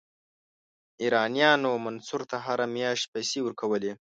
ایرانیانو 1.01 1.71
منصور 1.85 2.21
ته 2.29 2.37
هره 2.45 2.65
میاشت 2.75 3.05
پیسې 3.13 3.39
ورکولې. 3.43 3.93